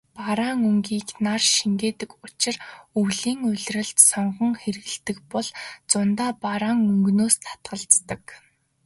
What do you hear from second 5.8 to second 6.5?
зундаа